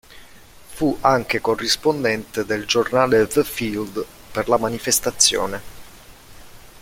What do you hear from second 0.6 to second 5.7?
Fu anche corrispondente del giornale "The Field" per la manifestazione.